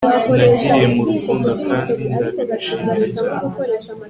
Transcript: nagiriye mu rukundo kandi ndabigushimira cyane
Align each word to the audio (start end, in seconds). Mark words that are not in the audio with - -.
nagiriye 0.35 0.87
mu 0.95 1.01
rukundo 1.09 1.49
kandi 1.67 2.01
ndabigushimira 2.13 3.05
cyane 3.19 3.49